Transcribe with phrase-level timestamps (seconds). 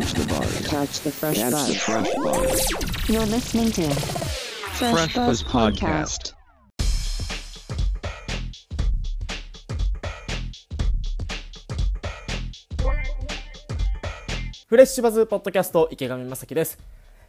[0.00, 0.66] Catch the buzz.
[0.66, 1.76] Catch the fresh Catch the buzz.
[1.76, 3.08] fresh buzz.
[3.10, 6.32] You're listening to Fresh, Fresh Buzz Buzz Podcast.
[6.32, 6.34] Podcast.
[14.68, 16.78] フレッシュバズポッドキャスト池上正樹です。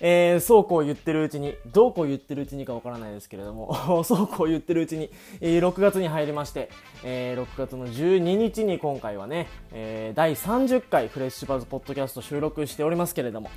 [0.00, 3.74] えー、そうこう言ってるうちに、どうこう言ってるうちにかわからないですけれども、
[4.04, 6.68] そうこう言ってるうちに、えー6月に入りまして、
[7.02, 13.48] えー6月の12日に今回はね、えー第30回フレッシュバズポッドキャスト収録しておりますけれども、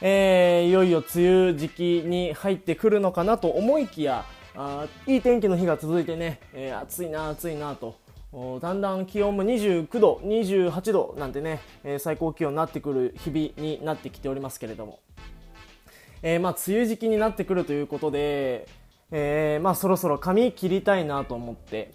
[0.00, 4.24] えーいよいよ梅雨時期に入ってくるのかなと思いきや、
[4.56, 7.96] あいい天気の日が続いてね、えー暑いな暑いなと、
[8.60, 15.00] だんだん気温も29度、28度なんてね、えー最高気温になってくる日々になってきておりますけれども、
[16.22, 18.66] えーまあ梅雨時期になってくるということで、
[19.10, 21.92] えーまあそろそろ髪切りたいなと思って、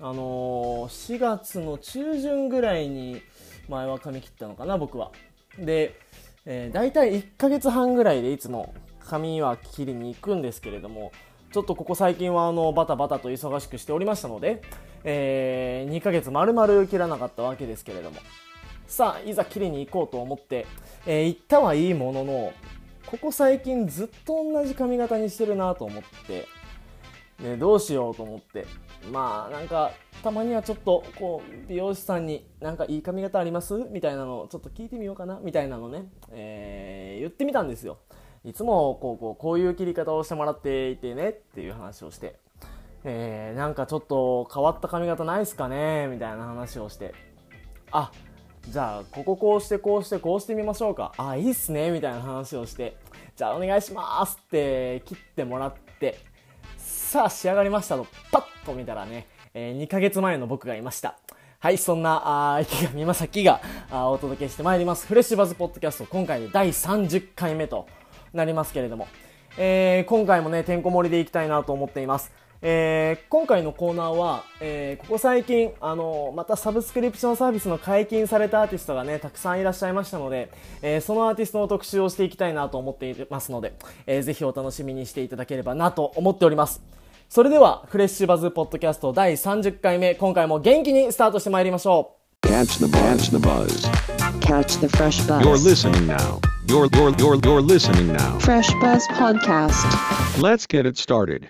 [0.00, 3.22] あのー4月の中旬ぐらいに
[3.68, 5.12] 前は髪切ったのかな僕は。
[5.58, 5.94] で、
[6.46, 11.12] えー、大体1ヶ月半ぐらいでいつも髪は切りに行くんですけれども
[11.52, 14.60] ちょっとここ最近はあのバタバタと忙しくしておりましたので、
[15.04, 18.16] え2ヶ月丸々切らなかったわけですけれども。
[18.86, 20.66] さあいざ切りに行こうと思って、
[21.06, 22.52] えー行ったはいいものの
[23.14, 26.48] ここ最近ずっと同じ髪型にしてるなと思って。
[27.38, 28.66] ね、どうしようと思って。
[29.12, 33.74] まあなんかたまにはちょっとこう美容師さんになんかいい髪型あります？
[33.90, 35.38] みたいなのをちょっと聞いてみようかな？
[35.42, 37.98] みたいなのね、えー言ってみたんですよ。
[38.44, 42.36] いつもこうこうこういう切り方をしてもらっていてねっていう話をして、
[43.04, 46.08] えーなんかちょっと変わった髪型ないっすかね？
[46.08, 47.14] みたいな話をして。
[47.90, 48.33] あっ
[48.68, 51.12] じゃあこここうしてこうしてこうしてみましょうか。
[51.16, 51.90] あいいっすね。
[51.90, 52.96] みたいな話をして
[53.36, 56.18] じゃあお願いしますって切ってもらって
[56.76, 61.18] さあ仕上がりましたとパッと見たらね、え2ヶ月前の僕がいました。
[61.58, 65.06] はいそんなあ池上正樹があお届けしてまいります。
[65.06, 67.86] フレッシュバズポッドキャスト今回で第30回目と
[68.32, 69.08] なりますけれども、
[69.56, 72.32] えー今回もねてんこ盛りでいきたいなと思っています。
[72.66, 83.74] えー今回のコーナーは、えーここ最近、あのまたサブスクリプションサービスの解禁されたアーティストがね、たくさんいらっしゃいましたので、えーそのアーティストの特集をしていきたいなと思っていますので、
[84.06, 86.82] えーぜひお楽しみにしていただければなと思っております。
[87.28, 92.46] それでは、フレッシュバズポッドキャスト第30回目、今回も元気にスタートしてまいりましょう。
[92.46, 93.30] Catch the buzz.
[93.30, 93.88] Catch the buzz.
[94.40, 95.42] Catch the fresh buzz.
[95.42, 96.40] You're listening now.
[96.66, 98.38] You're you're you're you're listening now.
[98.38, 99.74] Fresh Buzz Podcast.
[100.40, 101.48] Let's get it started.